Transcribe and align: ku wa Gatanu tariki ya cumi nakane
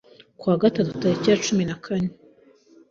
ku 0.39 0.43
wa 0.49 0.57
Gatanu 0.63 0.97
tariki 1.01 1.27
ya 1.29 1.41
cumi 1.45 1.63
nakane 1.69 2.09